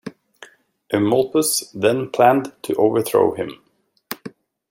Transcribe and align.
Eumolpus 0.91 1.69
then 1.75 2.09
planned 2.09 2.53
to 2.63 2.73
overthrow 2.73 3.35
him. 3.35 3.61